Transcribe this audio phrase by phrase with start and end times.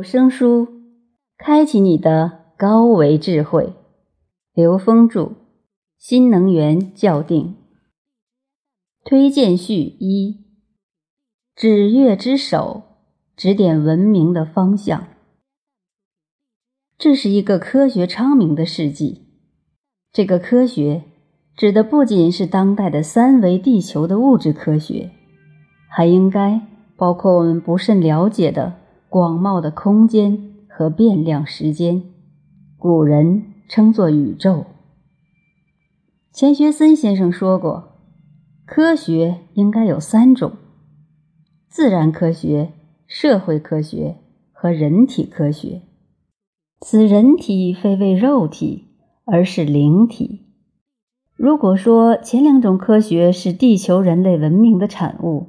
[0.00, 0.66] 有声书，
[1.36, 3.74] 开启你的高维智慧。
[4.54, 5.32] 刘峰著，
[5.98, 7.54] 新能源校定。
[9.04, 10.38] 推荐序一：
[11.54, 12.82] 指月之手，
[13.36, 15.06] 指点文明的方向。
[16.96, 19.26] 这是一个科学昌明的世纪。
[20.10, 21.02] 这个科学
[21.54, 25.10] 指的不仅是当代的三维地球的物质科学，
[25.90, 28.79] 还应该包括我们不甚了解的。
[29.10, 32.04] 广袤的空间和变量时间，
[32.78, 34.66] 古人称作宇宙。
[36.32, 37.96] 钱学森先生说过，
[38.64, 40.52] 科学应该有三种：
[41.68, 42.70] 自然科学、
[43.08, 44.18] 社会科学
[44.52, 45.82] 和人体科学。
[46.80, 48.90] 此人体非为肉体，
[49.24, 50.46] 而是灵体。
[51.34, 55.48] 如果说前两种科学是地球人类文明的产物，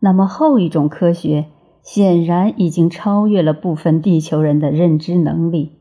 [0.00, 1.46] 那么后一种科学。
[1.86, 5.78] 显然已经超越了部分地球人的认知能力。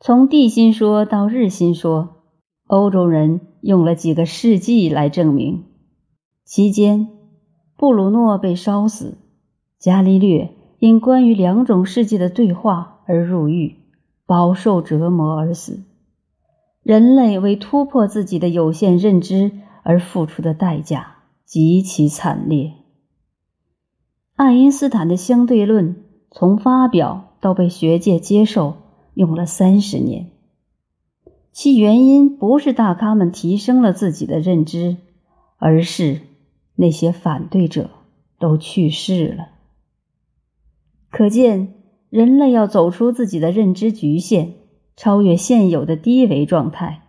[0.00, 2.22] 从地心说到日心说，
[2.66, 5.66] 欧洲人用了几个世纪来证明。
[6.46, 7.08] 期间，
[7.76, 9.18] 布鲁诺被烧死，
[9.78, 13.76] 伽利略因关于两种世界的对话而入狱，
[14.24, 15.84] 饱受折磨而死。
[16.82, 22.79] 人类为突破自己的有限认知而付出的代价极其惨烈。
[24.40, 25.96] 爱因斯坦的相对论
[26.30, 28.74] 从发表到被学界接受
[29.12, 30.30] 用了三十年，
[31.52, 34.96] 其原因不是大咖们提升了自己的认知，
[35.58, 36.22] 而是
[36.74, 37.90] 那些反对者
[38.38, 39.48] 都去世了。
[41.10, 41.74] 可见，
[42.08, 44.54] 人类要走出自己的认知局限，
[44.96, 47.02] 超越现有的低维状态，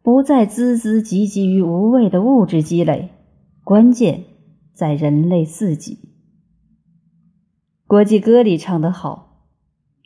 [0.00, 3.10] 不再孜孜汲汲于无谓的物质积累，
[3.64, 4.24] 关键
[4.72, 5.98] 在人类自己。
[7.90, 9.40] 国际歌里唱得好，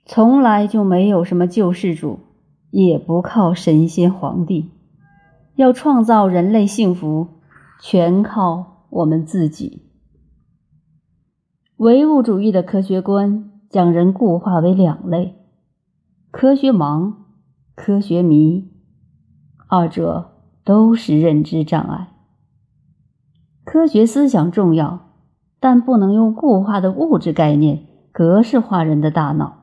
[0.07, 2.21] 从来就没有什么救世主，
[2.71, 4.71] 也不靠神仙皇帝，
[5.57, 7.29] 要创造人类幸福，
[7.83, 9.83] 全靠我们自己。
[11.77, 15.35] 唯物主义的科学观将人固化为两类：
[16.31, 17.13] 科学盲、
[17.75, 18.67] 科学迷，
[19.69, 22.09] 二者都是认知障碍。
[23.63, 25.04] 科学思想重要。
[25.65, 29.63] 但不能用固化的物质概念格式化人的大脑。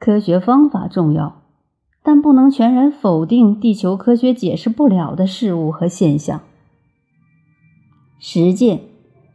[0.00, 1.42] 科学方法重要，
[2.02, 6.40] 但不能全然否定地球科学解释不了的事物和现象。
[8.18, 8.80] 实践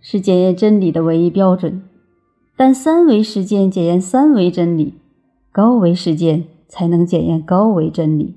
[0.01, 1.83] 是检验真理的唯一标准，
[2.57, 4.95] 但三维实践检验三维真理，
[5.53, 8.35] 高维实践才能检验高维真理。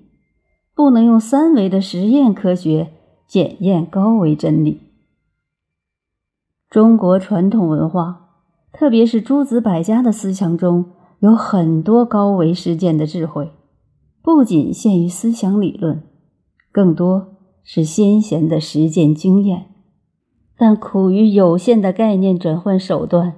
[0.77, 2.93] 不能用三维的实验科学
[3.27, 4.92] 检验高维真理。
[6.73, 8.31] 中国传统文化，
[8.73, 10.87] 特别是诸子百家的思想中，
[11.19, 13.51] 有很多高维实践的智慧，
[14.23, 16.03] 不仅限于思想理论，
[16.73, 19.67] 更多是先贤的实践经验。
[20.57, 23.35] 但苦于有限的概念转换手段，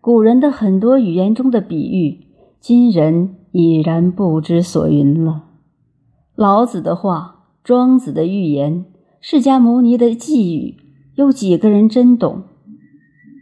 [0.00, 2.28] 古人的很多语言中的比喻，
[2.60, 5.42] 今人已然不知所云了。
[6.34, 8.86] 老子的话，庄子的寓言，
[9.20, 10.76] 释迦牟尼的寄语，
[11.16, 12.44] 有几个人真懂？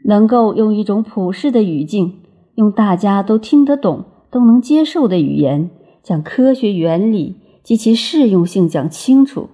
[0.04, 2.20] 能够用一种普世的语境，
[2.54, 5.70] 用大家都听得懂、都能接受的语言，
[6.02, 9.48] 将科学原理及其适用性讲清楚，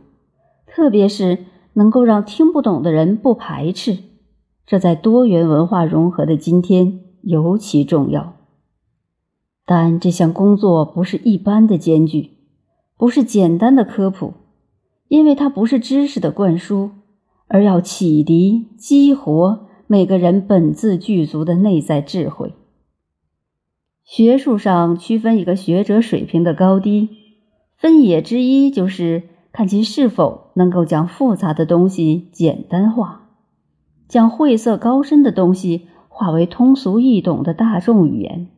[0.66, 3.99] 特别是能够让听不懂的人不排斥，
[4.66, 8.34] 这在多元文化融合的今天尤其重要。
[9.66, 12.31] 但这项工作不是一般的艰巨，
[12.97, 14.34] 不是简单的科普，
[15.09, 16.91] 因为它不是知识的灌输，
[17.49, 19.66] 而要启迪、激活。
[19.87, 22.55] 每个人本自具足的内在智慧。
[24.05, 27.09] 学术上区分一个学者水平的高低，
[27.77, 33.31] 分野之一就是看其是否能够将复杂的东西简单化，
[34.08, 38.49] 将晦涩高深的东西化为通俗易懂的大众语言，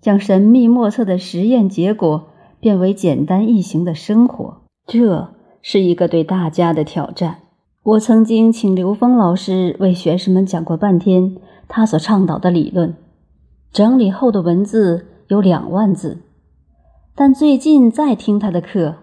[0.00, 2.28] 将神秘莫测的实验结果
[2.60, 4.62] 变为简单易行的生活。
[4.86, 7.47] 这是一个对大家的挑战。
[7.84, 11.36] 我曾经请刘峰老师为学生们讲过半天
[11.68, 12.94] 他所倡导的理论，
[13.72, 16.18] 整理后的文字有两万字。
[17.14, 18.96] 但最近再听他的课，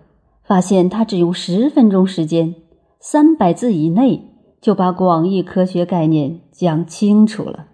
[0.43, 2.53] 发现他只用十分钟时间，
[2.99, 4.21] 三百字以内
[4.61, 7.67] 就把广义科学概念讲清楚了。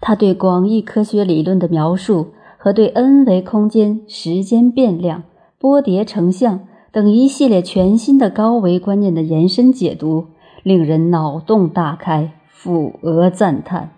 [0.00, 5.22] 他对广义科学理论的描述和对 n 维空间、时间变量、
[5.58, 6.60] 波叠成像
[6.90, 10.26] 等一系列全新的高维观念的延伸解读。
[10.68, 13.90] 令人脑洞大开，抚额赞叹。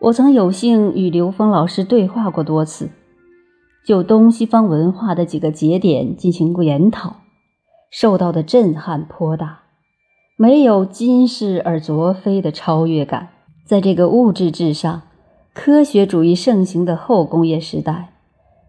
[0.00, 2.90] 我曾有幸与刘峰老师对话过多次，
[3.86, 7.18] 就东西方文化的几个节点进行过研讨，
[7.88, 9.60] 受到的震撼颇大。
[10.36, 13.28] 没有今世而昨非的超越感，
[13.64, 15.02] 在这个物质至上、
[15.54, 18.14] 科学主义盛行的后工业时代，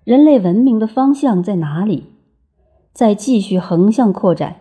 [0.03, 2.11] 人类文明的方向在哪里？
[2.93, 4.57] 在继续横向扩展，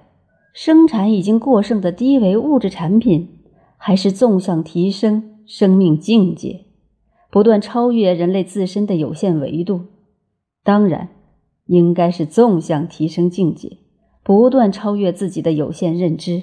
[0.52, 3.28] 生产已经过剩的低维物质产品，
[3.76, 6.66] 还是纵向提升生命境界，
[7.30, 9.82] 不断超越人类自身的有限维度？
[10.64, 11.08] 当然，
[11.66, 13.78] 应该是纵向提升境界，
[14.24, 16.42] 不断超越自己的有限认知。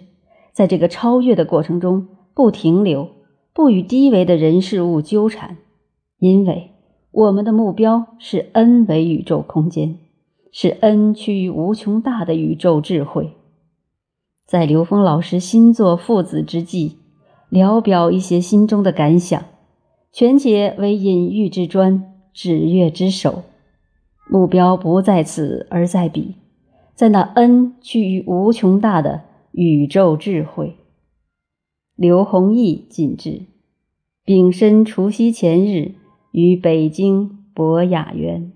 [0.53, 3.09] 在这个超越的过程中，不停留，
[3.53, 5.57] 不与低维的人事物纠缠，
[6.19, 6.71] 因为
[7.11, 9.99] 我们的目标是 n 维宇宙空间，
[10.51, 13.36] 是 n 趋于无穷大的宇宙智慧。
[14.47, 16.95] 在刘峰老师新作父子之际，
[17.49, 19.43] 聊表一些心中的感想，
[20.13, 23.43] 全解为隐喻之砖，指月之手，
[24.29, 26.35] 目标不在此而在彼，
[26.95, 29.23] 在那恩趋于无穷大的。
[29.51, 30.75] 宇宙智慧。
[31.95, 33.47] 刘弘毅谨致，
[34.23, 35.95] 丙申除夕前日
[36.31, 38.51] 于北京博雅园。